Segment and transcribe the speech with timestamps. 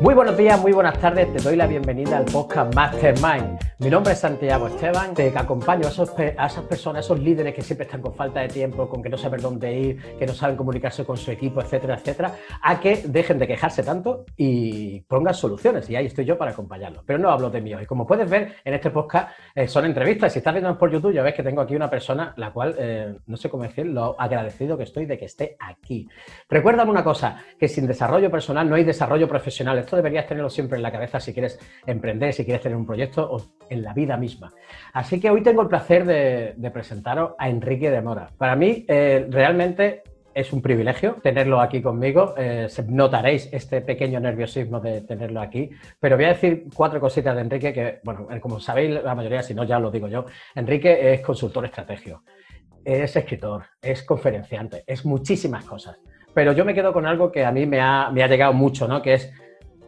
[0.00, 1.30] Muy buenos días, muy buenas tardes.
[1.30, 3.58] Te doy la bienvenida al podcast Mastermind.
[3.80, 5.14] Mi nombre es Santiago Esteban.
[5.14, 6.10] Te acompaño a, esas
[6.68, 9.40] personas, a esos líderes que siempre están con falta de tiempo, con que no saben
[9.40, 13.46] dónde ir, que no saben comunicarse con su equipo, etcétera, etcétera, a que dejen de
[13.46, 15.88] quejarse tanto y pongan soluciones.
[15.88, 17.04] Y ahí estoy yo para acompañarlos.
[17.06, 17.86] Pero no hablo de mí hoy.
[17.86, 20.30] Como puedes ver en este podcast, eh, son entrevistas.
[20.34, 23.16] Si estás viendo por YouTube, ya ves que tengo aquí una persona, la cual eh,
[23.28, 26.06] no sé cómo decir lo agradecido que estoy de que esté aquí.
[26.50, 30.76] Recuérdame una cosa, que sin desarrollo personal no hay desarrollo profesional esto deberías tenerlo siempre
[30.76, 34.16] en la cabeza si quieres emprender, si quieres tener un proyecto o en la vida
[34.16, 34.52] misma.
[34.92, 38.28] Así que hoy tengo el placer de, presentaros a Enrique de Mora.
[38.36, 40.02] Para mí, eh, realmente
[40.34, 42.34] es un privilegio tenerlo aquí conmigo.
[42.36, 47.42] Eh, notaréis este pequeño nerviosismo de tenerlo aquí, pero voy a decir cuatro cositas de
[47.42, 51.14] Enrique que, bueno, eh, como sabéis la mayoría, si no ya lo digo yo, Enrique
[51.14, 52.22] es consultor estrategio,
[52.84, 55.98] es escritor, es conferenciante, es muchísimas cosas.
[56.32, 58.86] Pero yo me quedo con algo que a mí me ha, me ha llegado mucho,
[58.86, 59.02] ¿no?
[59.02, 59.32] Que es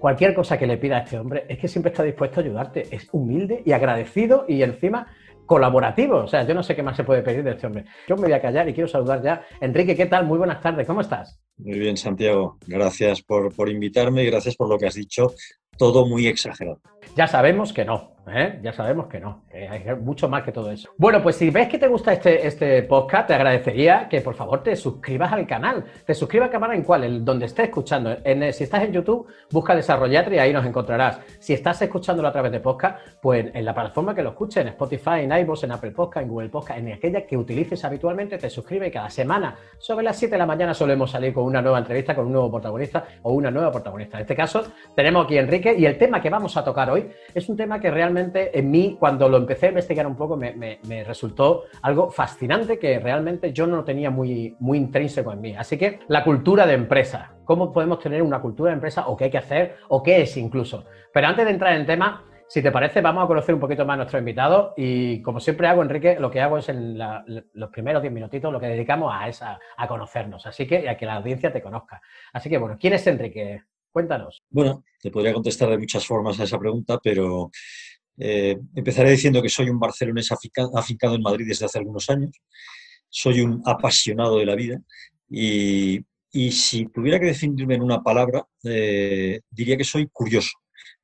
[0.02, 2.88] cualquier cosa que le pida a este hombre, es que siempre está dispuesto a ayudarte.
[2.90, 5.06] Es humilde y agradecido y encima
[5.46, 6.16] colaborativo.
[6.16, 7.84] O sea, yo no sé qué más se puede pedir de este hombre.
[8.08, 9.44] Yo me voy a callar y quiero saludar ya.
[9.60, 10.26] Enrique, ¿qué tal?
[10.26, 10.88] Muy buenas tardes.
[10.88, 11.38] ¿Cómo estás?
[11.56, 12.58] Muy bien, Santiago.
[12.66, 15.34] Gracias por, por invitarme y gracias por lo que has dicho.
[15.78, 16.80] Todo muy exagerado.
[17.14, 18.16] Ya sabemos que no.
[18.28, 18.60] ¿Eh?
[18.62, 20.90] Ya sabemos que no, que hay mucho más que todo eso.
[20.96, 24.62] Bueno, pues si ves que te gusta este, este podcast, te agradecería que por favor
[24.62, 25.84] te suscribas al canal.
[26.06, 28.16] Te suscribas al canal en cuál, el donde estés escuchando.
[28.24, 31.20] En, si estás en YouTube, busca Desarrollatre y ahí nos encontrarás.
[31.40, 34.68] Si estás escuchándolo a través de podcast, pues en la plataforma que lo escuches, en
[34.68, 38.50] Spotify, en iVoox, en Apple Podcast, en Google Podcast, en aquella que utilices habitualmente, te
[38.50, 42.14] suscribes cada semana, sobre las 7 de la mañana, solemos salir con una nueva entrevista,
[42.14, 44.18] con un nuevo protagonista o una nueva protagonista.
[44.18, 44.62] En este caso,
[44.94, 47.80] tenemos aquí a Enrique y el tema que vamos a tocar hoy es un tema
[47.80, 52.78] que realmente en mí, cuando lo empecé a investigar un poco, me, resultó algo fascinante
[52.78, 55.54] que realmente yo no tenía muy, muy intrínseco en mí.
[55.56, 59.24] Así que la cultura de empresa, cómo podemos tener una cultura de empresa o qué
[59.24, 60.84] hay que hacer o qué es incluso.
[61.12, 63.94] Pero antes de entrar en tema, si te parece, vamos a conocer un poquito más
[63.94, 68.02] a nuestro invitado y como siempre hago, Enrique, lo que hago es en los primeros
[68.02, 71.50] 10 minutitos lo que dedicamos a, esa, a conocernos, así que a que la audiencia
[71.50, 72.02] te conozca.
[72.30, 73.62] Así que bueno, ¿quién es Enrique?
[73.90, 74.42] Cuéntanos.
[74.50, 77.50] Bueno, te podría contestar de muchas formas a esa pregunta, pero
[78.24, 82.30] eh, empezaré diciendo que soy un barcelonés afincado en Madrid desde hace algunos años.
[83.08, 84.80] Soy un apasionado de la vida
[85.28, 86.04] y,
[86.52, 90.52] si tuviera que definirme en una palabra, eh, diría que soy curioso.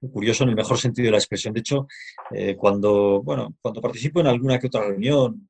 [0.01, 1.53] Curioso en el mejor sentido de la expresión.
[1.53, 1.89] De hecho,
[2.31, 5.49] eh, cuando, bueno, cuando participo en alguna que otra reunión,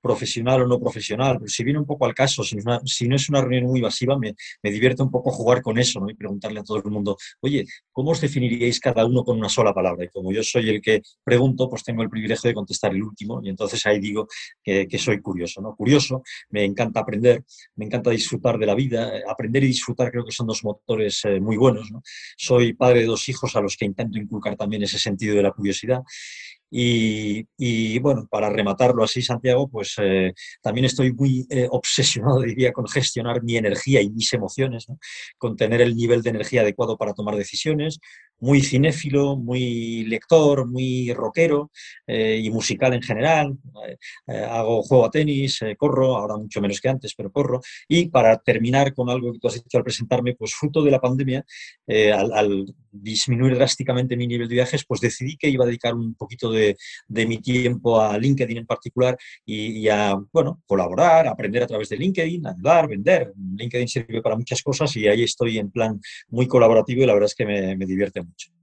[0.00, 3.40] profesional o no profesional, pero si viene un poco al caso, si, no es una
[3.40, 6.10] reunión muy masiva, me, me, divierte un poco jugar con eso ¿no?
[6.10, 9.72] y preguntarle a todo el mundo, oye, ¿cómo os definiríais cada uno con una sola
[9.72, 10.04] palabra?
[10.04, 13.40] Y como yo soy el que pregunto, pues tengo el privilegio de contestar el último
[13.42, 14.28] y entonces ahí digo
[14.62, 15.60] que, soy curioso.
[15.60, 15.74] ¿no?
[15.76, 17.44] Curioso, me encanta aprender,
[17.76, 21.40] me encanta disfrutar de la vida, aprender y disfrutar creo que son dos motores eh,
[21.40, 21.90] muy buenos.
[21.90, 22.02] ¿no?
[22.36, 25.52] Soy padre de dos hijos a los que intento inculcar también ese sentido de la
[25.52, 26.02] curiosidad
[26.70, 32.86] y, bueno, para rematarlo así, Santiago, pues eh, también estoy muy eh, obsesionado, diría, con
[32.88, 34.86] gestionar mi energía y mis emociones,
[35.38, 37.98] con tener el nivel de energía adecuado para tomar decisiones,
[38.40, 41.70] muy cinéfilo, muy lector, muy rockero
[42.06, 43.56] eh, y musical en general.
[44.26, 47.60] hago juego a tenis, corro, ahora mucho menos que antes, pero corro.
[47.88, 51.00] Y para terminar con algo que tú has dicho al presentarme, pues fruto de la
[51.00, 51.44] pandemia,
[51.88, 52.66] al, al
[53.02, 56.76] disminuir drásticamente mi nivel de viajes, pues decidí que iba a dedicar un poquito de,
[57.08, 62.46] mi tiempo a LinkedIn en particular y, a, bueno, colaborar, aprender a través de LinkedIn,
[62.46, 63.32] ayudar, vender.
[63.56, 67.26] LinkedIn sirve para muchas cosas y ahí estoy en plan muy colaborativo y la verdad
[67.28, 68.56] es que me divierte mucho.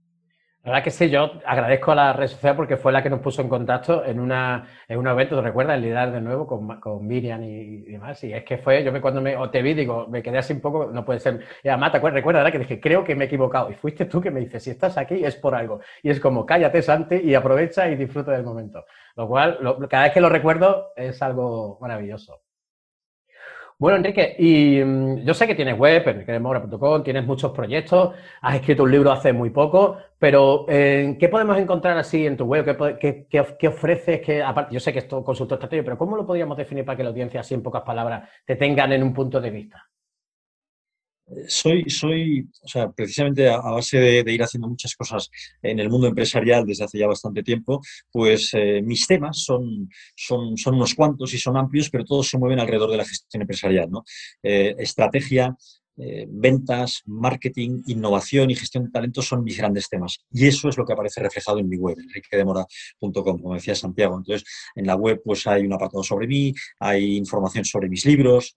[0.64, 3.20] La verdad que sí, yo agradezco a la red social porque fue la que nos
[3.20, 5.76] puso en contacto en, una, en un evento, ¿te recuerdas?
[5.76, 8.24] El liderar de nuevo con, con Miriam y, demás.
[8.24, 10.62] Y es que fue, yo me, cuando me, te vi, digo, me quedé así un
[10.62, 11.40] poco, no puede ser.
[11.62, 12.16] Y además, ¿te acuerdas?
[12.16, 13.70] Recuerda, que dije, creo que me he equivocado.
[13.70, 15.80] Y fuiste tú que me dices, si estás aquí es por algo.
[16.02, 18.86] Y es como, cállate, Santi, y aprovecha y disfruta del momento.
[19.16, 19.58] Lo cual,
[19.90, 22.43] cada vez que lo recuerdo, es algo maravilloso.
[23.76, 28.84] Bueno, Enrique, y mm, yo sé que tienes web, enriquedemora.com, tienes muchos proyectos, has escrito
[28.84, 32.98] un libro hace muy poco, pero eh, ¿qué podemos encontrar así en tu web?
[33.00, 34.20] ¿Qué, qué, ofreces?
[34.20, 36.96] Que, aparte, yo sé que es todo consultor estratégico, pero ¿cómo lo podríamos definir para
[36.96, 39.84] que la audiencia, así en pocas palabras, te tengan en un punto de vista?
[41.48, 45.30] Soy, soy, o sea, precisamente a, base de, ir haciendo muchas cosas
[45.62, 47.80] en el mundo empresarial desde hace ya bastante tiempo,
[48.10, 52.38] pues eh, mis temas son, son, son, unos cuantos y son amplios, pero todos se
[52.38, 54.04] mueven alrededor de la gestión empresarial, ¿no?
[54.42, 55.56] Eh, estrategia,
[55.96, 60.18] eh, ventas, marketing, innovación y gestión de talentos son mis grandes temas.
[60.32, 64.16] Y eso es lo que aparece reflejado en mi web, enriquedemora.com, como decía Santiago.
[64.16, 64.44] Entonces,
[64.74, 68.54] en la web pues hay un apartado sobre mí, hay información sobre mis libros,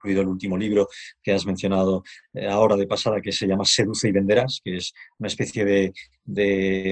[0.00, 0.88] incluido el último libro
[1.22, 2.02] que has mencionado
[2.32, 5.92] eh, ahora de pasada, que se llama Seduce y Venderás, que es una especie de,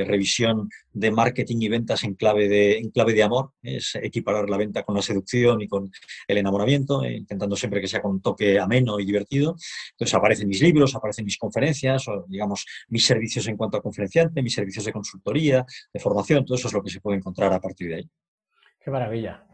[0.07, 4.57] revisión de marketing y ventas en clave de, en clave de amor, es equiparar la
[4.57, 5.91] venta con la seducción y con
[6.27, 9.55] el enamoramiento, eh, intentando siempre que sea con un toque ameno y divertido.
[9.93, 14.43] Entonces aparecen mis libros, aparecen mis conferencias, o digamos mis servicios en cuanto a conferenciante,
[14.43, 17.61] mis servicios de consultoría, de formación, todo eso es lo que se puede encontrar a
[17.61, 18.11] partir de ahí.
[18.81, 19.47] Qué maravilla.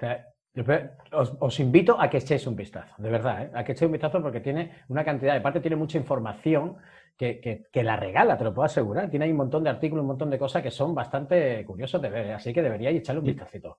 [1.41, 3.51] Os, invito a que echéis un vistazo, de verdad, ¿eh?
[3.55, 6.77] a que echéis un vistazo porque tiene una cantidad, de parte tiene mucha información
[7.17, 9.11] que, la regala, te lo puedo asegurar.
[9.11, 12.09] Tiene ahí un montón de artículos, un montón de cosas que son bastante curiosos de
[12.09, 13.79] ver, así que deberíais echarle un vistacito.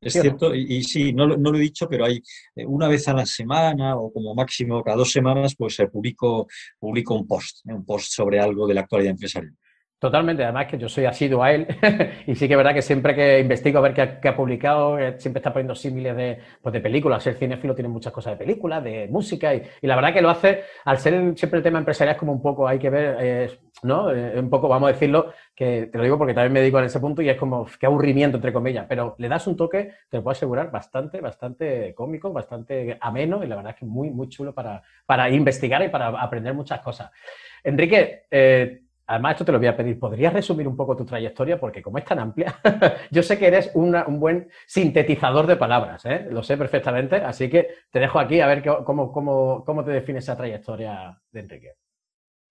[0.00, 2.22] Es cierto, y, sí, no, lo he dicho, pero hay
[2.54, 6.46] eh, una vez a la semana o como máximo cada dos semanas, pues se publico,
[6.78, 7.74] publico un post, ¿eh?
[7.74, 9.54] un post sobre algo de la actualidad empresarial.
[9.98, 11.66] Totalmente, además que yo soy asiduo a él
[12.28, 15.16] y sí que es verdad que siempre que investigo a ver qué ha, publicado, eh,
[15.18, 17.26] siempre está poniendo símiles de, pues de películas.
[17.26, 20.62] El cinéfilo tiene muchas cosas de películas, de música y, la verdad que lo hace,
[20.84, 24.12] al ser siempre el tema empresarial es como un poco, hay que ver, ¿no?
[24.12, 26.84] Eh, un poco, vamos a decirlo, que te lo digo porque también me dedico en
[26.84, 30.18] ese punto y es como, qué aburrimiento, entre comillas, pero le das un toque, te
[30.18, 34.28] lo puedo asegurar, bastante, bastante cómico, bastante ameno y la verdad es que muy, muy
[34.28, 37.10] chulo para, para investigar y para aprender muchas cosas.
[37.64, 39.98] Enrique, eh, Además, esto te lo voy a pedir.
[39.98, 41.58] ¿Podrías resumir un poco tu trayectoria?
[41.58, 42.60] Porque como es tan amplia,
[43.10, 46.28] yo sé que eres un buen sintetizador de palabras, ¿eh?
[46.30, 47.16] lo sé perfectamente.
[47.16, 51.72] Así que te dejo aquí a ver cómo, te define esa trayectoria de Enrique.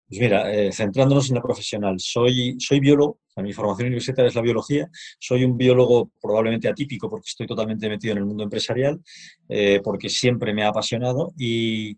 [0.09, 4.89] Pues mira, eh, centrándonos en la profesional, soy, biólogo, mi formación universitaria es la biología,
[5.19, 8.99] soy un biólogo probablemente atípico porque estoy totalmente metido en el mundo empresarial,
[9.47, 11.97] eh, porque siempre me ha apasionado y,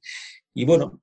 [0.66, 1.00] bueno,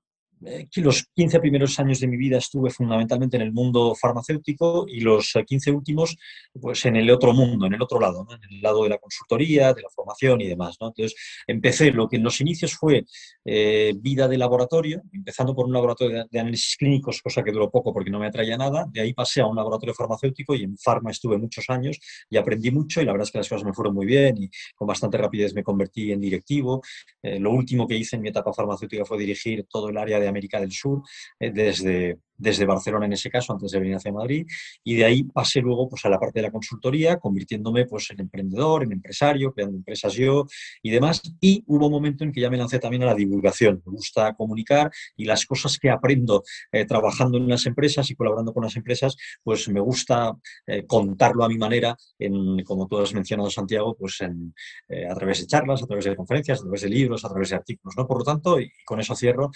[0.76, 5.32] los 15 primeros años de mi vida estuve fundamentalmente en el mundo farmacéutico y los
[5.46, 6.16] 15 últimos
[6.60, 9.72] pues en el otro mundo, en el otro lado, en el lado de la consultoría,
[9.72, 10.76] de la formación y demás.
[10.80, 11.14] Entonces
[11.46, 13.04] empecé lo que en los inicios fue
[13.44, 17.92] eh, vida de laboratorio, empezando por un laboratorio de, análisis clínicos, cosa que duró poco
[17.92, 18.86] porque no me atraía nada.
[18.90, 21.98] De ahí pasé a un laboratorio farmacéutico y en farma estuve muchos años
[22.28, 24.50] y aprendí mucho y la verdad es que las cosas me fueron muy bien y
[24.74, 26.82] con bastante rapidez me convertí en directivo.
[27.22, 30.28] Eh, lo último que hice en mi etapa farmacéutica fue dirigir todo el área de
[30.36, 31.02] América del Sur,
[31.40, 34.46] eh, desde, desde Barcelona en ese caso, antes de venir hacia Madrid,
[34.84, 38.20] y de ahí pasé luego pues, a la parte de la consultoría, convirtiéndome pues, en
[38.20, 40.46] emprendedor, en empresario, creando empresas yo
[40.82, 43.82] y demás, y hubo un momento en que ya me lancé también a la divulgación,
[43.86, 46.42] me gusta comunicar y las cosas que aprendo
[46.72, 50.34] eh, trabajando en las empresas y colaborando con las empresas, pues me gusta
[50.66, 54.54] eh, contarlo a mi manera, en, como tú has mencionado, Santiago, pues en,
[55.10, 57.56] a través de charlas, a través de conferencias, a través de libros, a través de
[57.56, 58.06] artículos, ¿no?
[58.06, 59.50] Por lo tanto, y con eso cierro,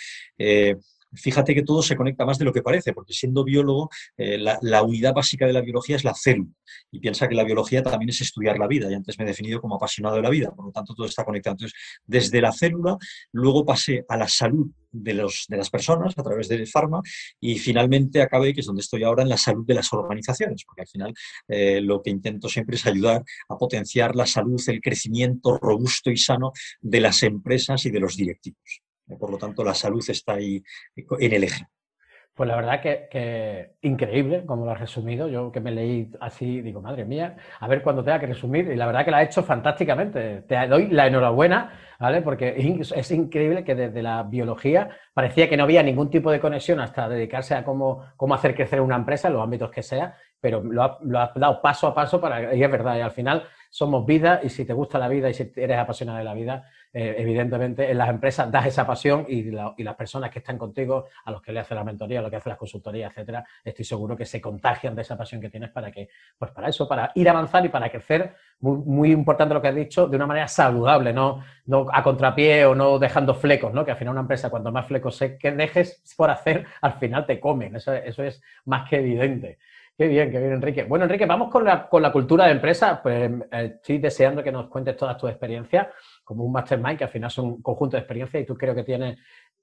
[1.15, 4.83] fíjate que todo se conecta más de lo que parece, porque siendo biólogo, eh, la,
[4.83, 6.51] unidad básica de la biología es la célula.
[6.91, 9.61] Y piensa que la biología también es estudiar la vida, y antes me he definido
[9.61, 11.55] como apasionado de la vida, por lo tanto todo está conectado.
[11.55, 12.97] Entonces, desde la célula,
[13.33, 17.01] luego pasé a la salud de, los, de las personas a través del farma
[17.41, 20.83] y finalmente acabé, que es donde estoy ahora, en la salud de las organizaciones, porque
[20.83, 21.15] al final
[21.49, 26.17] eh, lo que intento siempre es ayudar a potenciar la salud, el crecimiento robusto y
[26.17, 28.83] sano de las empresas y de los directivos.
[29.19, 30.63] Por lo tanto, la salud está ahí
[30.97, 31.67] en el eje.
[32.35, 35.29] Pues la verdad que, increíble, como lo has resumido.
[35.29, 38.71] Yo que me leí así, digo, madre mía, a ver cuándo tenga que resumir.
[38.71, 40.43] Y la verdad que lo ha hecho fantásticamente.
[40.43, 42.23] Te doy la enhorabuena, ¿vale?
[42.23, 46.81] Porque es increíble que desde la biología parecía que no había ningún tipo de conexión
[46.81, 50.63] hasta dedicarse a cómo, cómo hacer crecer una empresa en los ámbitos que sea, pero
[50.63, 54.05] lo has ha dado paso a paso para, y es verdad, y al final somos
[54.05, 57.15] vida y si te gusta la vida y si eres apasionado de la vida, eh,
[57.19, 61.41] evidentemente en las empresas das esa pasión y, las personas que están contigo, a los
[61.41, 64.27] que le haces la mentoría, a los que haces las consultorías, etcétera, estoy seguro que
[64.27, 67.31] se contagian de esa pasión que tienes para que, pues para eso, para ir a
[67.31, 71.43] avanzar y para crecer, muy, importante lo que has dicho, de una manera saludable, no,
[71.67, 73.85] no a contrapié o no dejando flecos, ¿no?
[73.85, 77.39] Que al final una empresa, cuanto más flecos que dejes por hacer, al final te
[77.39, 79.59] comen, eso, eso es más que evidente.
[80.01, 80.85] Qué bien, qué bien, Enrique.
[80.85, 83.03] Bueno, Enrique, vamos con la, con la cultura de empresa.
[83.03, 85.89] Pues eh, estoy deseando que nos cuentes todas tus experiencias
[86.25, 88.83] como un mastermind, que al final son un conjunto de experiencias y tú creo que
[88.83, 89.19] tienes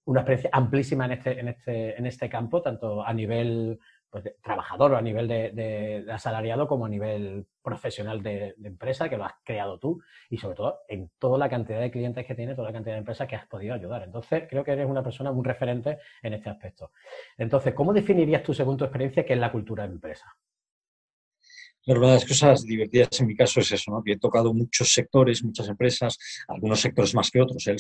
[0.06, 4.96] una experiencia amplísima en este, en este, en este campo, tanto a nivel pues, trabajador
[4.96, 10.02] a nivel de, asalariado como a nivel profesional de, empresa, que lo has creado tú
[10.30, 13.00] y sobre todo en toda la cantidad de clientes que tienes, toda la cantidad de
[13.00, 14.04] empresas que has podido ayudar.
[14.04, 16.92] Entonces, creo que eres una persona muy referente en este aspecto.
[17.38, 20.36] Entonces, ¿cómo definirías tú, según experiencia, qué es la cultura de empresa?
[21.88, 24.04] Pero una de las cosas divertidas en mi caso es eso, ¿no?
[24.04, 26.18] que he tocado muchos sectores, muchas empresas,
[26.50, 27.78] algunos sectores más que otros, el,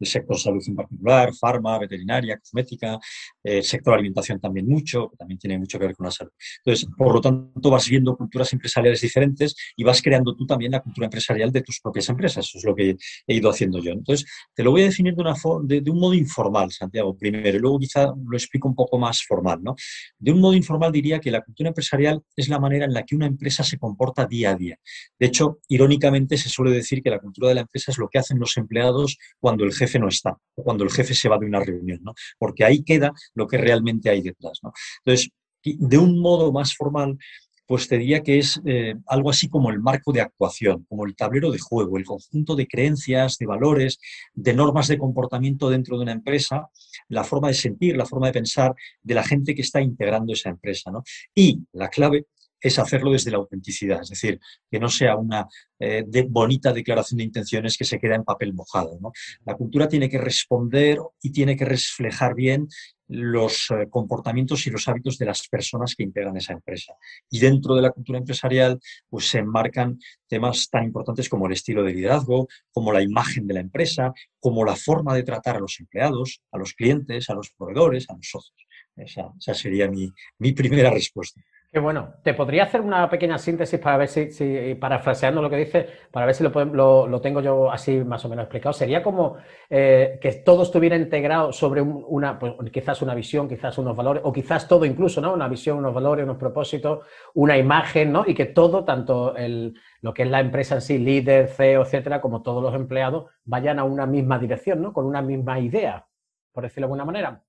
[0.00, 2.98] el sector salud en particular, farma, veterinaria, cosmética,
[3.44, 6.32] el sector alimentación también mucho, que también tiene mucho que ver con la salud.
[6.64, 10.80] Entonces, por lo tanto, vas viendo culturas empresariales diferentes y vas creando tú también la
[10.80, 12.44] cultura empresarial de tus propias empresas.
[12.48, 12.96] Eso es lo que
[13.28, 13.92] he ido haciendo yo.
[13.92, 17.56] Entonces, te lo voy a definir de, una de, de un modo informal, Santiago, primero,
[17.56, 19.62] y luego quizá lo explico un poco más formal.
[19.62, 19.76] ¿no?
[20.18, 23.14] De un modo informal diría que la cultura empresarial es la manera en la que
[23.14, 24.76] una empresa se comporta día a día.
[25.18, 28.18] De hecho, irónicamente se suele decir que la cultura de la empresa es lo que
[28.18, 31.46] hacen los empleados cuando el jefe no está, o cuando el jefe se va de
[31.46, 32.14] una reunión, ¿no?
[32.38, 34.60] porque ahí queda lo que realmente hay detrás.
[35.04, 35.30] Entonces,
[35.62, 37.18] de un modo más formal,
[37.66, 41.16] pues te diría que es eh, algo así como el marco de actuación, como el
[41.16, 43.98] tablero de juego, el conjunto de creencias, de valores,
[44.34, 46.68] de normas de comportamiento dentro de una empresa,
[47.08, 50.50] la forma de sentir, la forma de pensar de la gente que está integrando esa
[50.50, 50.92] empresa.
[50.92, 51.02] ¿no?
[51.34, 52.26] Y la clave
[52.60, 55.46] es hacerlo desde la autenticidad, es decir, que no sea una
[55.78, 58.98] eh, bonita declaración de intenciones que se queda en papel mojado.
[59.44, 62.68] La cultura tiene que responder y tiene que reflejar bien
[63.08, 66.94] los eh, comportamientos y los hábitos de las personas que integran esa empresa.
[67.30, 71.84] Y dentro de la cultura empresarial, pues se enmarcan temas tan importantes como el estilo
[71.84, 75.78] de liderazgo, como la imagen de la empresa, como la forma de tratar a los
[75.78, 78.66] empleados, a los clientes, a los proveedores, a los socios.
[78.96, 81.40] Esa, sería mi, mi primera respuesta.
[81.76, 82.14] Qué bueno.
[82.22, 86.24] Te podría hacer una pequeña síntesis para ver si, si parafraseando lo que dice, para
[86.24, 88.72] ver si lo, lo, tengo yo así más o menos explicado.
[88.72, 89.36] Sería como
[89.68, 94.32] eh, que todo estuviera integrado sobre una, pues, quizás una visión, quizás unos valores, o
[94.32, 95.34] quizás todo incluso, ¿no?
[95.34, 97.04] Una visión, unos valores, unos propósitos,
[97.34, 98.24] una imagen, ¿no?
[98.26, 102.22] Y que todo, tanto el, lo que es la empresa en sí, líder, CEO, etcétera,
[102.22, 104.94] como todos los empleados, vayan a una misma dirección, ¿no?
[104.94, 106.06] Con una misma idea,
[106.52, 107.45] por decirlo de alguna manera.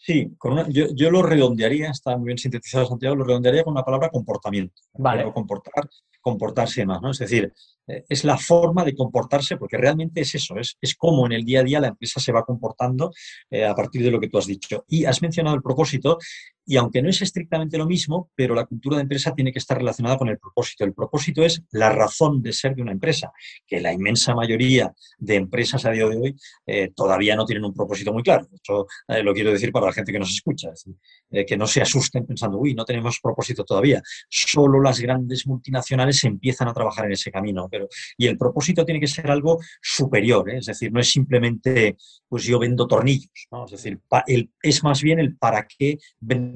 [0.00, 0.30] Sí,
[0.68, 4.80] yo, lo redondearía, está muy bien sintetizado Santiago, lo redondearía con la palabra comportamiento.
[4.94, 5.30] Vale.
[5.32, 5.88] Comportar,
[6.20, 7.10] comportarse más, ¿no?
[7.10, 7.52] Es decir,
[7.88, 11.44] eh, es la forma de comportarse, porque realmente es eso, es, es cómo en el
[11.44, 13.10] día a día la empresa se va comportando
[13.50, 14.84] eh, a partir de lo que tú has dicho.
[14.88, 16.18] Y has mencionado el propósito,
[16.68, 19.78] y aunque no es estrictamente lo mismo, pero la cultura de empresa tiene que estar
[19.78, 20.84] relacionada con el propósito.
[20.84, 23.32] El propósito es la razón de ser de una empresa,
[23.66, 27.72] que la inmensa mayoría de empresas a día de hoy eh, todavía no tienen un
[27.72, 28.46] propósito muy claro.
[28.52, 28.86] Esto
[29.22, 30.68] lo quiero decir para la gente que nos escucha,
[31.30, 34.02] que no se asusten pensando, uy, no tenemos propósito todavía.
[34.28, 37.68] Solo las grandes multinacionales empiezan a trabajar en ese camino
[38.16, 40.58] y el propósito tiene que ser algo superior, ¿eh?
[40.58, 41.96] es decir, no es simplemente,
[42.28, 43.30] pues yo vendo tornillos,
[43.64, 44.00] es decir,
[44.62, 45.98] es más bien el para qué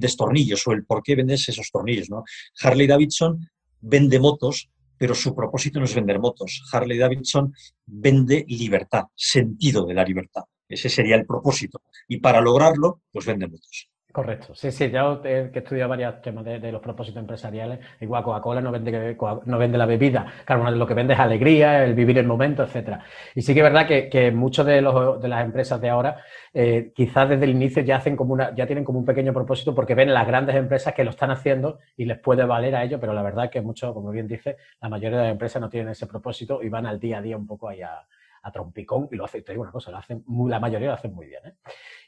[0.08, 2.10] tornillos o el por qué vendes esos tornillos.
[2.10, 2.24] ¿no?
[2.60, 3.48] Harley Davidson
[3.80, 6.62] vende motos, pero su propósito no es vender motos.
[6.72, 7.52] Harley Davidson
[7.86, 10.42] vende libertad, sentido de la libertad.
[10.68, 11.82] Ese sería el propósito.
[12.08, 13.91] Y para lograrlo, pues vende motos.
[14.12, 18.22] Correcto, sí, sí, yo he, que he estudiado varios temas de, los propósitos empresariales, igual
[18.22, 19.16] Coca-Cola no vende,
[19.46, 23.02] no vende la bebida, claro, lo que vende es alegría, el vivir el momento, etcétera.
[23.34, 26.18] Y sí que es verdad que, que muchos de, de las empresas de ahora
[26.52, 29.74] eh, quizás desde el inicio ya, hacen como una, ya tienen como un pequeño propósito
[29.74, 33.00] porque ven las grandes empresas que lo están haciendo y les puede valer a ellos,
[33.00, 35.70] pero la verdad es que mucho, como bien dice, la mayoría de las empresas no
[35.70, 38.04] tienen ese propósito y van al día a día un poco ahí a,
[38.50, 41.26] trompicón y lo hacen, te digo una cosa, lo hacen la mayoría lo hacen muy
[41.26, 41.46] bien.
[41.46, 41.54] ¿eh?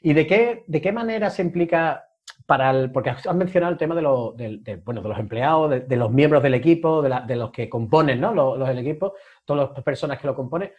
[0.01, 2.09] ¿Y de qué, de qué manera se implica
[2.45, 6.11] para el, porque has mencionado el tema de, de, bueno, de los empleados, de, los
[6.11, 8.33] miembros del equipo, de, los que componen ¿no?
[8.33, 9.13] los, los, equipo,
[9.45, 10.71] todas las personas que lo componen.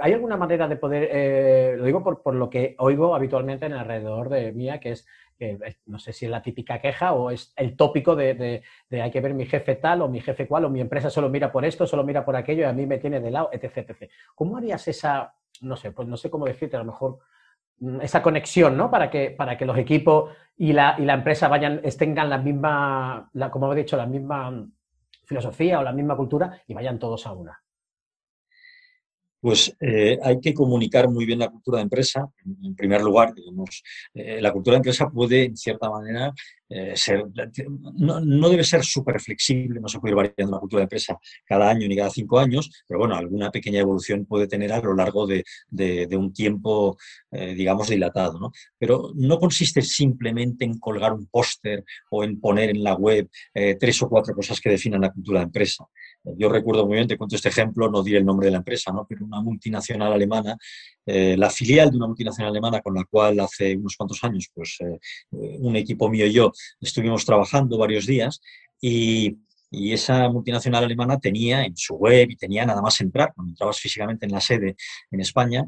[0.00, 3.74] ¿Hay alguna manera de poder, eh, lo digo por, por, lo que oigo habitualmente en
[3.74, 5.06] alrededor de mía, que es,
[5.40, 9.20] que no sé si es la típica queja o es el tópico de, hay que
[9.20, 11.86] ver mi jefe tal o mi jefe cual o mi empresa solo mira por esto,
[11.86, 13.78] solo mira por aquello y a mí me tiene de lado, etc.
[13.78, 14.10] etc.
[14.34, 17.18] ¿Cómo harías esa, no sé, pues no sé cómo decirte, a lo mejor
[17.80, 18.90] Mm, esa conexión, ¿no?
[18.90, 23.30] Para que, para que los equipos y la, y la empresa vayan, tengan la misma,
[23.32, 24.66] la, como he dicho, la misma
[25.24, 27.58] filosofía o la misma cultura y vayan todos a una.
[29.40, 32.28] Pues eh, hay que comunicar muy bien la cultura de empresa.
[32.62, 33.82] En primer lugar, digamos,
[34.12, 36.32] eh, la cultura de empresa puede, en cierta manera,
[36.68, 37.24] eh, ser,
[37.94, 41.70] no, debe ser súper flexible, no se puede ir variando la cultura de empresa cada
[41.70, 45.26] año ni cada cinco años, pero bueno, alguna pequeña evolución puede tener a lo largo
[45.26, 45.42] de,
[46.16, 46.96] un tiempo,
[47.30, 48.38] digamos, dilatado.
[48.38, 48.52] ¿no?
[48.78, 54.02] Pero no consiste simplemente en colgar un póster o en poner en la web tres
[54.02, 55.86] o cuatro cosas que definan la cultura de empresa.
[56.24, 58.92] Yo recuerdo muy bien, te cuento este ejemplo, no diré el nombre de la empresa,
[58.92, 59.06] ¿no?
[59.08, 60.56] pero una multinacional alemana,
[61.06, 64.76] eh, la filial de una multinacional alemana con la cual hace unos cuantos años, pues
[64.80, 64.98] eh,
[65.32, 68.40] eh, un equipo mío y yo estuvimos trabajando varios días
[68.80, 69.38] y,
[69.70, 73.78] y, esa multinacional alemana tenía en su web y tenía nada más entrar, cuando entrabas
[73.78, 74.76] físicamente en la sede
[75.10, 75.66] en España,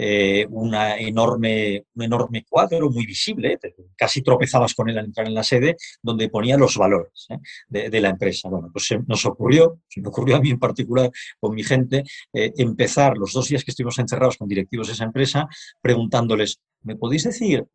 [0.00, 3.58] eh, una enorme, un enorme cuadro muy visible,
[3.96, 7.26] casi tropezabas con él al entrar en la sede, donde ponía los valores
[7.68, 8.48] de, la empresa.
[8.48, 13.18] Bueno, pues nos ocurrió, se me ocurrió a mí en particular con mi gente, empezar
[13.18, 15.48] los dos días que estuvimos encerrados con directivos de esa empresa,
[15.82, 17.66] preguntándoles, ¿me podéis decir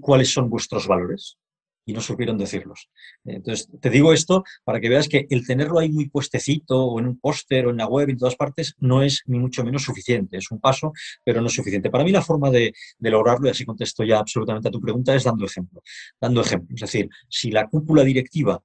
[0.00, 1.38] cuáles son vuestros valores?
[1.86, 2.88] Y no supieron decirlos.
[3.24, 7.06] Entonces, te digo esto para que veas que el tenerlo ahí muy puestecito o en
[7.06, 10.38] un póster o en la web en todas partes no es ni mucho menos suficiente.
[10.38, 10.92] Es un paso,
[11.24, 11.90] pero no es suficiente.
[11.90, 15.24] Para mí la forma de, lograrlo, y así contesto ya absolutamente a tu pregunta, es
[15.24, 15.82] dando ejemplo.
[16.20, 16.74] Dando ejemplo.
[16.74, 18.62] Es decir, si la cúpula directiva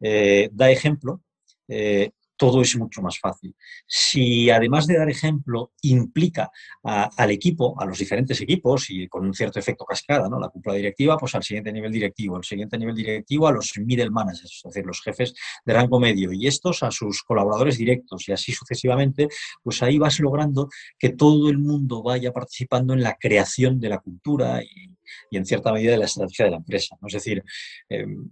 [0.00, 1.22] eh, da ejemplo,
[1.68, 2.10] eh,
[2.42, 3.54] todo es mucho más fácil.
[3.86, 6.50] Si además de dar ejemplo implica
[6.82, 10.40] al equipo, a los diferentes equipos y con un cierto efecto cascada, ¿no?
[10.40, 14.10] la cúpula directiva, pues al siguiente nivel directivo, al siguiente nivel directivo a los middle
[14.10, 15.34] managers, es decir, los jefes
[15.64, 19.28] de rango medio y estos a sus colaboradores directos y así sucesivamente,
[19.62, 20.68] pues ahí vas logrando
[20.98, 24.90] que todo el mundo vaya participando en la creación de la cultura y,
[25.30, 26.96] en cierta medida de la estrategia de la empresa.
[27.06, 27.44] Es decir,
[27.88, 28.30] em,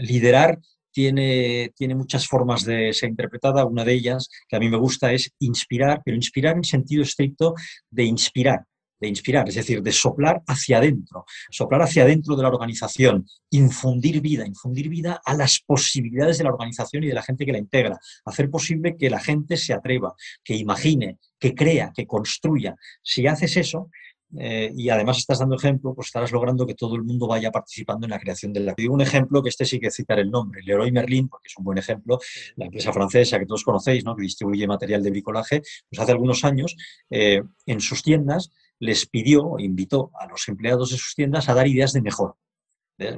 [0.00, 0.60] liderar
[0.98, 3.64] tiene, tiene muchas formas de ser interpretada.
[3.64, 7.54] Una de ellas, que a mí me gusta, es inspirar, pero inspirar en sentido estricto
[7.88, 8.64] de inspirar,
[8.98, 14.20] de inspirar, es decir, de soplar hacia adentro, soplar hacia adentro de la organización, infundir
[14.20, 17.58] vida, infundir vida a las posibilidades de la organización y de la gente que la
[17.58, 22.74] integra, hacer posible que la gente se atreva, que imagine, que crea, que construya.
[23.00, 23.88] Si haces eso,
[24.36, 28.06] eh, y además estás dando ejemplo, pues estarás logrando que todo el mundo vaya participando
[28.06, 28.74] en la creación de la...
[28.76, 31.64] Digo un ejemplo que este sí que citar el nombre, Leroy Merlin, porque es un
[31.64, 32.18] buen ejemplo,
[32.56, 34.14] la empresa francesa que todos conocéis, ¿no?
[34.14, 36.76] que distribuye material de bricolaje, pues hace algunos años
[37.10, 41.66] eh, en sus tiendas les pidió, invitó a los empleados de sus tiendas a dar
[41.66, 42.34] ideas de mejora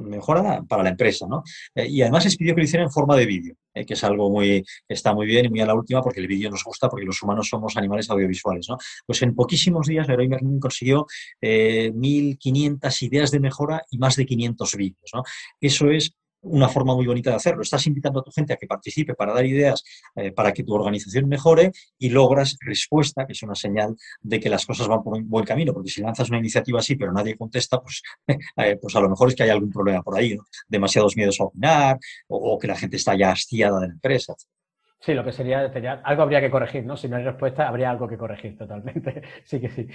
[0.02, 1.42] mejora para la empresa, ¿no?
[1.74, 4.04] Eh, y además les pidió que lo hiciera en forma de vídeo, eh, que es
[4.04, 6.88] algo muy, está muy bien y muy a la última porque el vídeo nos gusta,
[6.88, 8.76] porque los humanos somos animales audiovisuales, ¿no?
[9.06, 11.06] Pues en poquísimos días Leroy Merlin consiguió
[11.40, 15.22] 1.500 eh, ideas de mejora y más de 500 vídeos, ¿no?
[15.60, 17.62] Eso es una forma muy bonita de hacerlo.
[17.62, 19.82] Estás invitando a tu gente a que participe para dar ideas
[20.16, 24.48] eh, para que tu organización mejore y logras respuesta, que es una señal de que
[24.48, 27.36] las cosas van por un buen camino, porque si lanzas una iniciativa así pero nadie
[27.36, 28.02] contesta, pues,
[28.56, 30.36] eh, pues a lo mejor es que hay algún problema por ahí,
[30.68, 34.34] demasiados miedos a opinar o, o, que la gente está ya hastiada de la empresa.
[35.02, 35.60] Sí, lo que sería,
[36.04, 36.94] algo habría que corregir, ¿no?
[36.94, 39.22] Si no hay respuesta, habría algo que corregir totalmente.
[39.44, 39.88] sí que sí.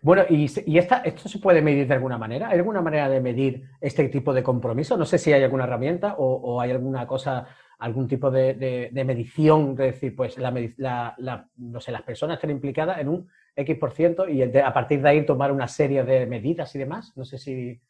[0.00, 2.48] Bueno, ¿y, esto se puede medir de alguna manera?
[2.48, 4.96] ¿Hay alguna manera de medir este tipo de compromiso?
[4.96, 7.48] No sé si hay alguna herramienta o, hay alguna cosa,
[7.80, 11.16] algún tipo de, medición, de decir, pues la,
[11.56, 15.08] no sé, las personas están implicadas en un X por ciento y a partir de
[15.08, 17.12] ahí tomar una serie de medidas y demás.
[17.16, 17.80] No sé si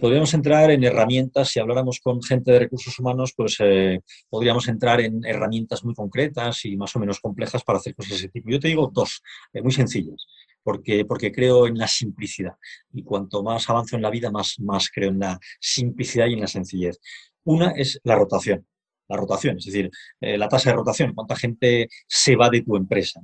[0.00, 5.00] podríamos entrar en herramientas, si habláramos con gente de recursos humanos, pues eh, podríamos entrar
[5.00, 8.50] en herramientas muy concretas y más o menos complejas para hacer cosas de ese tipo.
[8.50, 10.26] Yo te digo dos, eh, muy sencillas,
[10.62, 12.54] porque, porque creo en la simplicidad.
[12.92, 16.40] Y cuanto más avanzo en la vida, más, más creo en la simplicidad y en
[16.40, 16.98] la sencillez.
[17.44, 18.66] Una es la rotación
[19.08, 19.90] la rotación, es decir,
[20.20, 23.20] eh, la tasa de rotación, cuánta gente se va de tu empresa.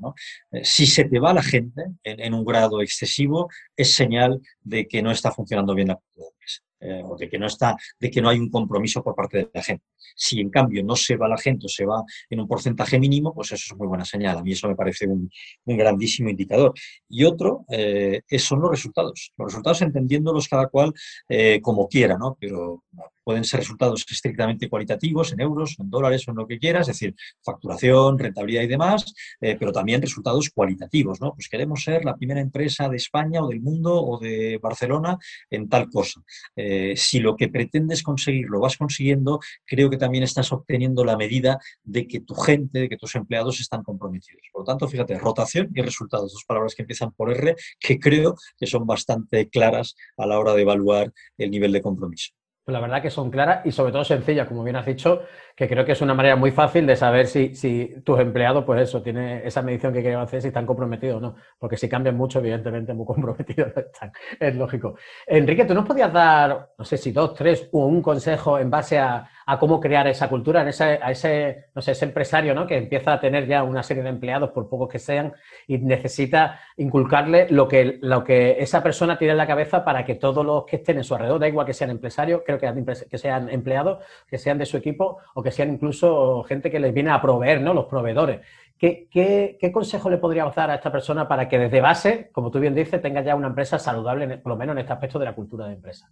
[0.62, 5.10] si se te va la gente en, un grado excesivo, es señal de que no
[5.10, 6.62] está funcionando bien la empresa.
[6.82, 9.50] Eh, o de que no está, de que no hay un compromiso por parte de
[9.52, 9.84] la gente.
[10.16, 13.34] Si en cambio no se va la gente o se va en un porcentaje mínimo,
[13.34, 14.38] pues eso es muy buena señal.
[14.38, 15.30] A mí eso me parece un,
[15.66, 16.72] grandísimo indicador.
[17.06, 19.30] Y otro eh, son los resultados.
[19.36, 20.94] Los resultados entendiéndolos cada cual
[21.28, 22.38] eh, como quiera, ¿no?
[22.40, 22.84] Pero
[23.24, 26.98] pueden ser resultados estrictamente cualitativos, en euros, en dólares o en lo que quieras, es
[26.98, 31.34] decir, facturación, rentabilidad y demás, pero también resultados cualitativos, ¿no?
[31.34, 35.18] Pues queremos ser la primera empresa de España o del mundo o de Barcelona
[35.50, 36.22] en tal cosa.
[36.56, 41.16] Eh, si lo que pretendes conseguir lo vas consiguiendo, creo que también estás obteniendo la
[41.16, 44.42] medida de que tu gente, de que tus empleados están comprometidos.
[44.52, 48.34] Por lo tanto, fíjate, rotación y resultados, dos palabras que empiezan por R, que creo
[48.58, 52.39] que son bastante claras a la hora de evaluar el nivel de compromiso.
[52.70, 55.22] La verdad que son claras y sobre todo sencillas, como bien has dicho,
[55.60, 58.80] que creo que es una manera muy fácil de saber si, si tus empleados, pues
[58.80, 61.34] eso, tienen esa medición que quieren hacer, si están comprometidos o no.
[61.58, 64.10] Porque si cambian mucho, evidentemente muy comprometidos están.
[64.40, 64.94] Es lógico.
[65.26, 68.98] Enrique, ¿tú nos podías dar, no sé si dos, tres o un consejo en base
[68.98, 72.68] a, a cómo crear esa cultura, en ese, a ese, no sé, ese empresario ¿no?
[72.68, 75.32] que empieza a tener ya una serie de empleados, por pocos que sean,
[75.66, 80.14] y necesita inculcarle lo que, lo que esa persona tiene en la cabeza para que
[80.14, 83.18] todos los que estén en su alrededor, da igual que sean empresarios, creo que, que
[83.18, 87.10] sean empleados, que sean de su equipo o que sean incluso gente que les viene
[87.10, 87.74] a proveer, ¿no?
[87.74, 88.40] los proveedores.
[88.80, 92.58] ¿Qué, qué, consejo le podríamos dar a esta persona para que desde base, como tú
[92.60, 95.34] bien dices, tenga ya una empresa saludable, por lo menos en este aspecto de la
[95.34, 96.10] cultura de empresa?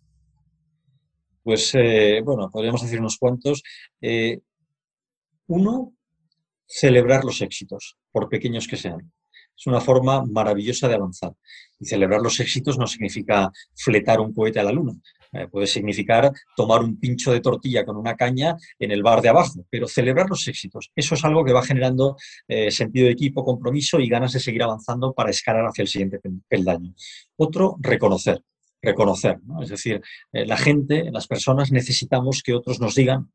[1.43, 3.63] Pues, eh, bueno, podríamos decir unos cuantos.
[4.03, 4.41] Eh,
[5.47, 5.95] uno,
[6.67, 9.11] celebrar los éxitos, por pequeños que sean.
[9.57, 11.33] es una forma maravillosa de avanzar.
[11.81, 14.93] Y celebrar los éxitos no significa fletar un cohete a la luna.
[15.33, 19.29] Eh, puede significar tomar un pincho de tortilla con una caña en el bar de
[19.29, 20.91] abajo, pero celebrar los éxitos.
[20.95, 24.63] Eso es algo que va generando eh, sentido de equipo, compromiso y ganas de seguir
[24.63, 26.95] avanzando para escalar hacia el siguiente peldaño.
[27.37, 28.43] Otro, reconocer
[28.81, 29.41] reconocer.
[29.61, 30.01] Es decir,
[30.33, 33.31] eh, la gente, las personas necesitamos que otros nos digan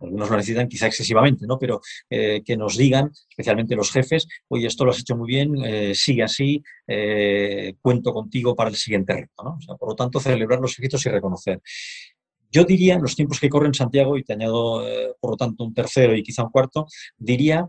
[0.00, 1.58] algunos lo necesitan quizá excesivamente, ¿no?
[1.58, 1.80] pero
[2.10, 5.94] eh, que nos digan, especialmente los jefes, oye, esto lo has hecho muy bien, eh,
[5.94, 6.62] sigue así,
[7.80, 9.56] cuento contigo para el siguiente reto.
[9.78, 11.60] por lo tanto, celebrar los éxitos y reconocer.
[12.50, 14.84] Yo diría, en los tiempos que corren Santiago, y te añado,
[15.20, 17.66] por lo tanto, un tercero y quizá un cuarto, diría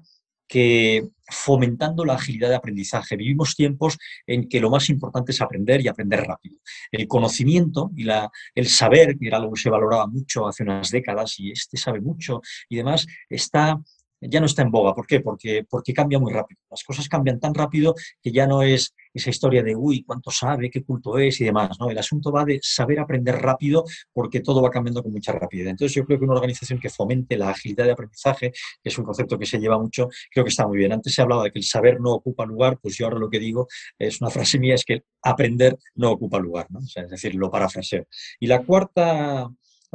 [0.47, 3.15] que fomentando la agilidad de aprendizaje.
[3.15, 6.57] Vivimos tiempos en que lo más importante es aprender y aprender rápido.
[6.91, 10.91] El conocimiento y la, el saber, que era algo que se valoraba mucho hace unas
[10.91, 13.81] décadas y este sabe mucho y demás, está
[14.29, 14.93] ya no está en boga.
[14.93, 15.19] ¿Por qué?
[15.19, 16.61] Porque, porque cambia muy rápido.
[16.69, 20.69] Las cosas cambian tan rápido que ya no es esa historia de, uy, cuánto sabe,
[20.69, 21.77] qué culto es y demás.
[21.79, 21.89] ¿no?
[21.89, 25.67] El asunto va de saber aprender rápido porque todo va cambiando con mucha rapidez.
[25.67, 29.05] Entonces yo creo que una organización que fomente la agilidad de aprendizaje, que es un
[29.05, 30.93] concepto que se lleva mucho, creo que está muy bien.
[30.93, 33.39] Antes se hablaba de que el saber no ocupa lugar, pues yo ahora lo que
[33.39, 33.67] digo
[33.99, 36.67] es una frase mía, es que aprender no ocupa lugar.
[36.69, 36.79] ¿no?
[36.79, 38.05] es decir, lo parafraseo.
[38.39, 39.49] Y la cuarta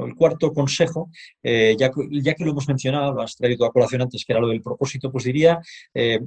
[0.07, 1.11] el cuarto consejo,
[1.43, 4.49] eh, ya, que lo hemos mencionado, lo has traído a colación antes, que era lo
[4.49, 5.61] del propósito, pues diría
[5.95, 6.21] eh,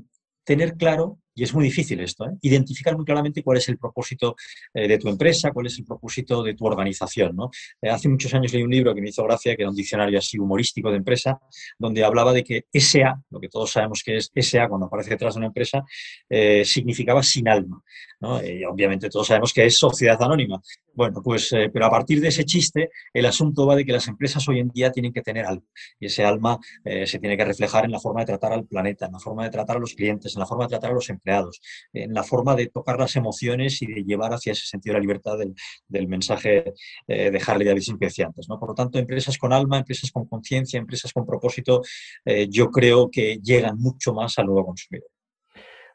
[0.43, 2.33] tener claro y es muy difícil esto, ¿eh?
[2.41, 4.35] identificar muy claramente cuál es el propósito
[4.73, 7.37] de tu empresa, cuál es el propósito de tu organización.
[7.89, 10.37] hace muchos años leí un libro que me hizo gracia, que era un diccionario así
[10.37, 11.39] humorístico de empresa,
[11.79, 15.35] donde hablaba de que SA, lo que todos sabemos que es SA cuando aparece detrás
[15.35, 15.81] de una empresa,
[16.65, 17.81] significaba sin alma.
[18.43, 20.61] Y obviamente todos sabemos que es sociedad anónima.
[20.93, 24.47] Bueno, pues, pero a partir de ese chiste, el asunto va de que las empresas
[24.47, 25.65] hoy en día tienen que tener alma.
[25.99, 29.13] Y ese alma se tiene que reflejar en la forma de tratar al planeta, en
[29.13, 31.61] la forma de tratar a los clientes, en la forma de tratar a los empleados
[31.93, 35.01] en la forma de tocar las emociones y de llevar hacia ese sentido de la
[35.01, 36.73] libertad del, mensaje
[37.07, 38.47] eh, de Harley Davidson que decía antes.
[38.49, 38.59] ¿no?
[38.59, 41.81] Por lo tanto, empresas con alma, empresas con conciencia, empresas con propósito,
[42.25, 45.09] eh, yo creo que llegan mucho más al nuevo consumidor.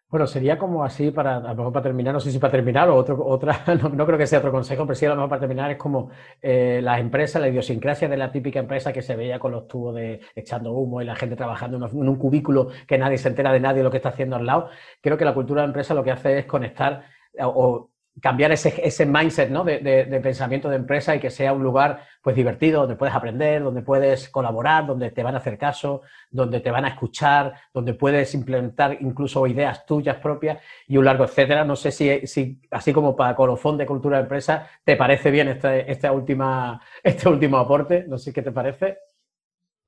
[0.09, 2.88] Bueno, sería como así para, a lo mejor para terminar, no sé si para terminar
[2.88, 5.40] o otro, otra, no, creo que sea otro consejo, pero sí a lo mejor para
[5.40, 9.40] terminar es como eh, las empresas, la idiosincrasia de la típica empresa que se veía
[9.40, 13.19] con los tubos de echando humo y la gente trabajando en, un cubículo que nadie
[13.19, 14.69] se entera de nadie lo que está haciendo al lado.
[15.01, 17.05] Creo que la cultura de empresa lo que hace es conectar
[17.40, 19.62] o, cambiar ese, ese mindset ¿no?
[19.62, 23.62] de, de, pensamiento de empresa y que sea un lugar pues divertido, donde puedes aprender,
[23.62, 27.94] donde puedes colaborar, donde te van a hacer caso, donde te van a escuchar, donde
[27.94, 31.64] puedes implementar incluso ideas tuyas propias y un largo etcétera.
[31.64, 35.48] No sé si, si así como para colofón de cultura de empresa, ¿te parece bien
[35.48, 38.07] este, esta última, este último aporte?
[38.09, 38.98] No sé qué te parece.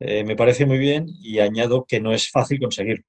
[0.01, 3.05] Eh, me parece muy bien y añado que no es fácil conseguirlo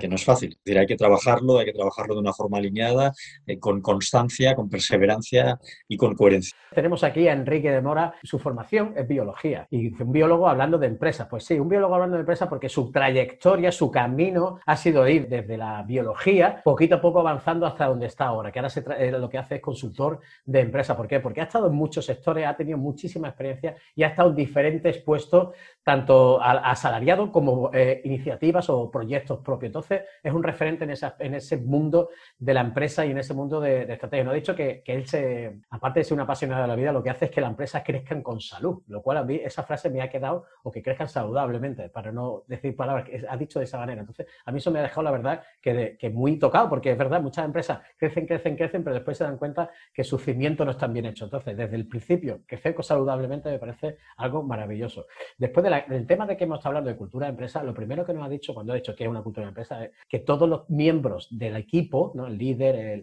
[0.00, 0.50] que no es fácil.
[0.50, 3.12] Es decir, hay que trabajarlo, hay que trabajarlo de una forma alineada,
[3.46, 6.56] eh, con constancia, con perseverancia y con coherencia.
[6.74, 10.86] Tenemos aquí a Enrique de Mora, su formación es biología y un biólogo hablando de
[10.86, 11.26] empresas.
[11.28, 15.28] Pues sí, un biólogo hablando de empresas porque su trayectoria, su camino ha sido ir
[15.28, 19.12] desde la biología poquito a poco avanzando hasta donde está ahora, que ahora se eh,
[19.12, 20.96] lo que hace es consultor de empresa.
[20.96, 21.20] ¿Por qué?
[21.20, 24.98] Porque ha estado en muchos sectores, ha tenido muchísima experiencia y ha estado en diferentes
[24.98, 31.56] puestos, tanto asalariado como eh, iniciativas o proyectos propios entonces, es un referente en, ese
[31.56, 34.24] mundo de la empresa y en ese mundo de, estrategia.
[34.24, 37.02] No he dicho que, él, se, aparte de ser una apasionada de la vida, lo
[37.02, 39.90] que hace es que las empresas crezcan con salud, lo cual a mí esa frase
[39.90, 43.64] me ha quedado, o que crezcan saludablemente, para no decir palabras que ha dicho de
[43.64, 44.00] esa manera.
[44.00, 46.98] Entonces, a mí eso me ha dejado, la verdad, que, que muy tocado, porque es
[46.98, 50.70] verdad, muchas empresas crecen, crecen, crecen, pero después se dan cuenta que su cimiento no
[50.70, 51.24] está bien hecho.
[51.24, 55.06] Entonces, desde el principio, crecer saludablemente me parece algo maravilloso.
[55.38, 58.12] Después del tema de que hemos estado hablando de cultura de empresa, lo primero que
[58.12, 60.68] nos ha dicho cuando ha dicho que es una cultura de empresa que todos los
[60.70, 62.26] miembros del equipo, ¿no?
[62.26, 63.02] el líder,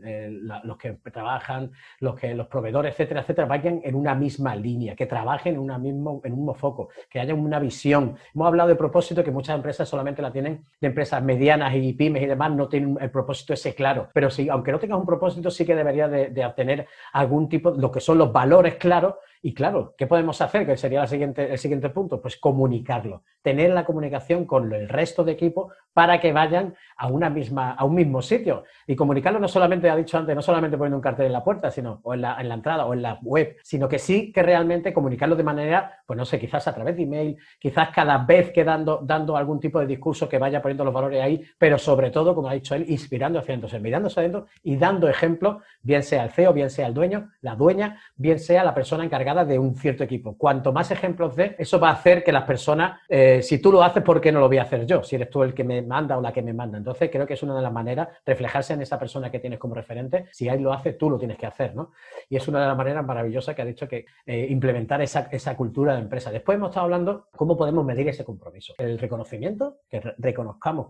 [0.64, 5.06] los que trabajan, los, que, los proveedores, etcétera, etcétera, vayan en una misma línea, que
[5.06, 8.16] trabajen en, una mismo, en un mismo foco, que haya una visión.
[8.34, 12.24] Hemos hablado de propósito, que muchas empresas solamente la tienen de empresas medianas y pymes
[12.24, 14.10] y demás, no tienen el propósito ese claro.
[14.14, 17.72] Pero sí, aunque no tengas un propósito, sí que debería de, de obtener algún tipo,
[17.72, 19.16] lo que son los valores claros
[19.46, 20.66] y claro, ¿qué podemos hacer?
[20.66, 22.22] Que sería siguiente, el siguiente punto.
[22.22, 27.30] Pues comunicarlo, tener la comunicación con el resto de equipo para que vayan a, una
[27.30, 28.64] misma, a un mismo sitio.
[28.88, 31.70] Y comunicarlo no solamente, ha dicho antes, no solamente poniendo un cartel en la puerta,
[31.70, 34.42] sino, o en la, en la entrada o en la web, sino que sí que
[34.42, 38.52] realmente comunicarlo de manera, pues no sé, quizás a través de email, quizás cada vez
[38.52, 42.34] que dando, algún tipo de discurso que vaya poniendo los valores ahí, pero sobre todo,
[42.34, 46.30] como ha dicho él, inspirando hacia adentro, mirándose adentro y dando ejemplo, bien sea el
[46.30, 50.06] CEO, bien sea el dueño, la dueña, bien sea la persona encargada de un cierto
[50.06, 50.38] equipo.
[50.38, 53.84] Cuanto más ejemplos de, eso va a hacer que las personas, eh, si tú lo
[53.84, 55.04] haces, ¿por qué no lo voy a hacer yo?
[55.04, 56.78] Si eres tú el que me manda o la que me manda.
[56.78, 59.76] Entonces, creo que es una de las maneras, reflejarse en esa persona que tienes como
[59.76, 60.26] referente.
[60.32, 61.92] Si ahí lo hace, tú lo tienes que hacer, ¿no?
[62.30, 65.56] Y es una de las maneras maravillosas que ha dicho que eh, implementar esa, esa
[65.56, 66.32] cultura de empresa.
[66.32, 68.74] Después hemos estado hablando cómo podemos medir ese compromiso.
[68.78, 70.88] El reconocimiento, que reconozcamos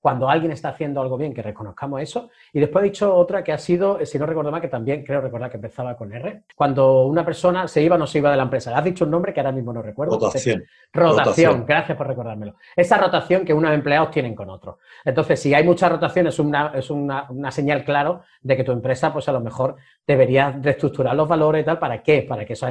[0.00, 2.30] cuando alguien está haciendo algo bien, que reconozcamos eso.
[2.52, 5.20] Y después he dicho otra que ha sido, si no recuerdo mal, que también creo
[5.20, 8.36] recordar que empezaba con R, cuando una persona se iba o no se iba de
[8.36, 8.76] la empresa.
[8.76, 10.14] Has dicho un nombre que ahora mismo no recuerdo.
[10.14, 10.64] Rotación.
[10.92, 12.56] Rotación, gracias por recordármelo.
[12.76, 14.63] Esa rotación que unos empleados tienen con otros.
[15.04, 19.12] Entonces, si hay mucha rotación, es una, es una, señal claro de que tu empresa,
[19.12, 21.78] pues a lo mejor debería reestructurar los valores y tal.
[21.78, 22.22] ¿Para qué?
[22.22, 22.70] Para que esos,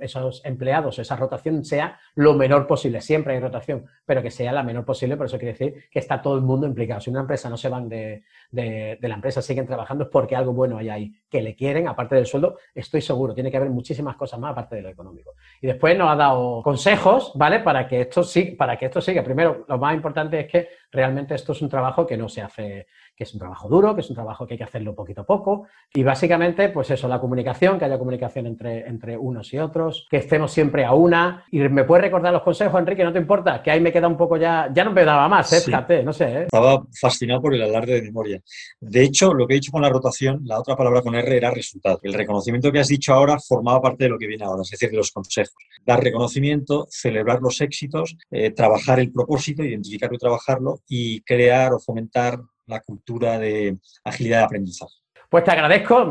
[0.00, 3.00] esos, empleados, esa rotación sea lo menor posible.
[3.00, 5.16] Siempre hay rotación, pero que sea la menor posible.
[5.16, 7.00] Por eso quiere decir que está todo el mundo implicado.
[7.00, 10.36] Si una empresa no se van de, de, de la empresa, siguen trabajando, es porque
[10.36, 13.70] algo bueno hay ahí, que le quieren, aparte del sueldo, estoy seguro, tiene que haber
[13.70, 15.34] muchísimas cosas más aparte de lo económico.
[15.60, 17.60] Y después nos ha dado consejos, ¿vale?
[17.60, 19.22] Para que esto, sí, para que esto siga.
[19.22, 22.86] Primero, lo más importante es que realmente esto es un trabajo que no se hace
[23.20, 25.26] que es un trabajo duro, que es un trabajo que hay que hacerlo poquito a
[25.26, 25.66] poco.
[25.92, 30.16] Y básicamente, pues eso, la comunicación, que haya comunicación entre, entre unos y otros, que
[30.16, 31.44] estemos siempre a una.
[31.50, 33.62] Y me puedes recordar los consejos, Enrique, ¿no te importa?
[33.62, 35.60] Que ahí me queda un poco ya, ya no me daba más, ¿eh?
[35.60, 36.24] Fíjate, no sé.
[36.32, 36.42] ¿eh?
[36.44, 38.40] Estaba fascinado por el alarde de memoria.
[38.80, 41.50] De hecho, lo que he dicho con la rotación, la otra palabra con R era
[41.50, 42.00] resultado.
[42.02, 44.90] El reconocimiento que has dicho ahora formaba parte de lo que viene ahora, es decir,
[44.90, 45.52] de los consejos.
[45.84, 51.78] Dar reconocimiento, celebrar los éxitos, eh, trabajar el propósito, identificarlo y trabajarlo y crear o
[51.78, 54.99] fomentar la cultura de agilidad de aprendizaje.
[55.30, 56.10] Pues te agradezco,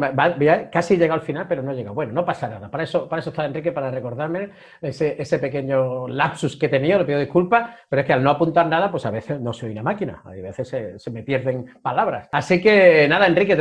[0.71, 1.91] casi llega al final, pero no llega.
[1.91, 2.71] Bueno, no pasa nada.
[2.71, 4.51] Para eso, para eso está Enrique, para recordarme
[4.81, 8.89] ese, pequeño lapsus que he le pido disculpas, pero es que al no apuntar nada,
[8.89, 12.29] pues a veces no soy una máquina, a veces se, me pierden palabras.
[12.31, 13.57] Así que nada, Enrique,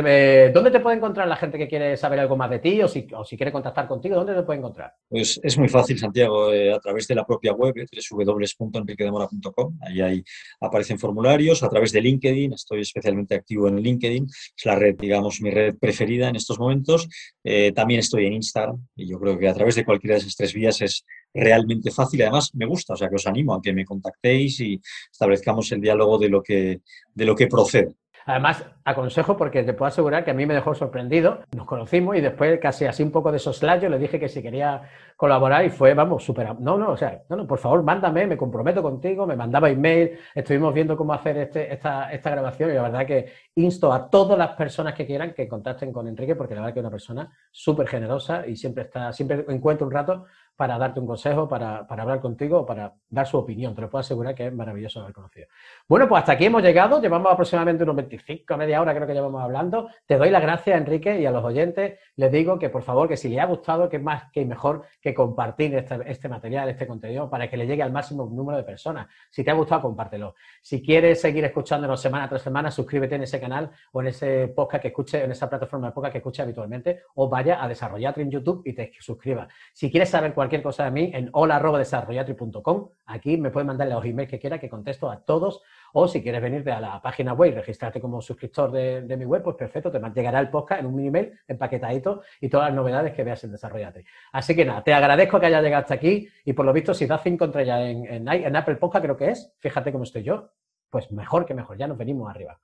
[0.53, 3.05] ¿dónde te puede encontrar la gente que quiere saber algo más de ti o si,
[3.05, 4.15] quiere contactar contigo?
[4.15, 4.93] ¿Dónde te puede encontrar?
[5.09, 9.77] Pues es muy fácil, Santiago, eh, a través de la propia web, eh, www.enriquedemora.com.
[9.81, 10.23] Ahí,
[10.61, 15.41] aparecen formularios, a través de LinkedIn, estoy especialmente activo en LinkedIn, es la red, digamos,
[15.51, 17.07] red preferida en estos momentos.
[17.43, 20.35] Eh, también estoy en Instagram y yo creo que a través de cualquiera de esas
[20.35, 22.21] tres vías es realmente fácil.
[22.21, 24.81] Además, me gusta, o sea que os animo a que me contactéis y
[25.11, 26.81] establezcamos el diálogo de lo que,
[27.13, 27.95] de lo que procede.
[28.29, 31.39] Además, aconsejo porque te puedo asegurar que a mí me dejó sorprendido.
[31.55, 34.83] Nos conocimos y después, casi así un poco de soslayo, le dije que si quería
[35.17, 36.59] colaborar y fue, vamos, súper.
[36.59, 40.19] No, no, o sea, no, no, por favor, mándame, me comprometo contigo, me mandaba email,
[40.35, 44.37] estuvimos viendo cómo hacer este, esta, esta grabación y la verdad que insto a todas
[44.37, 47.33] las personas que quieran que contacten con Enrique porque la verdad que es una persona
[47.49, 50.25] súper generosa y siempre está, siempre encuentra un rato
[50.59, 53.73] para darte un consejo, para, para, hablar contigo, para dar su opinión.
[53.73, 55.47] Te lo puedo asegurar que es maravilloso haber conocido.
[55.87, 57.01] Bueno, pues hasta aquí hemos llegado.
[57.01, 59.87] Llevamos aproximadamente unos 25, media hora creo que llevamos hablando.
[60.05, 63.15] Te doy las gracias, Enrique, y a los oyentes les digo que por favor, que
[63.15, 67.29] si les ha gustado, que más que mejor que compartir este, este, material, este contenido,
[67.29, 69.07] para que le llegue al máximo número de personas.
[69.29, 70.35] Si te ha gustado, compártelo.
[70.61, 74.81] Si quieres seguir escuchándonos semana tras semana, suscríbete en ese canal o en ese podcast
[74.81, 78.31] que escuche, en esa plataforma de podcast que escuche habitualmente, o vaya a Desarrollatre en
[78.31, 79.47] YouTube y te suscribas.
[79.71, 82.89] Si quieres saber cuál cualquier cosa de mí en hola.desarrollatri.com.
[83.05, 85.61] Aquí me puedes mandar los emails que quiera, que contesto a todos.
[85.93, 89.43] O si quieres venirte a la página web y registrarte como suscriptor de, mi web,
[89.43, 93.23] pues perfecto, te llegará el podcast en un email empaquetadito y todas las novedades que
[93.23, 94.05] veas en Desarrollate.
[94.31, 97.05] Así que nada, te agradezco que hayas llegado hasta aquí y por lo visto, si
[97.05, 100.49] das 5 estrellas en, en, en Apple Podcast, creo que es, fíjate cómo estoy yo,
[100.89, 102.59] pues mejor que mejor, ya nos venimos arriba.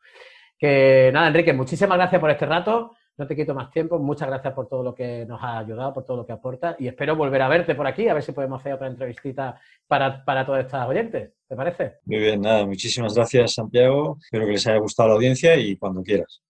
[0.57, 2.95] Que nada, Enrique, muchísimas gracias por este rato.
[3.17, 3.97] No te quito más tiempo.
[3.97, 6.87] Muchas gracias por todo lo que nos ha ayudado, por todo lo que aporta y
[6.87, 10.45] espero volver a verte por aquí, a ver si podemos hacer otra entrevistita para, para
[10.45, 11.31] todas estas oyentes.
[11.47, 11.95] ¿Te parece?
[12.05, 14.17] Muy bien, nada, muchísimas gracias Santiago.
[14.19, 16.44] Espero que les haya gustado la audiencia y cuando quieras.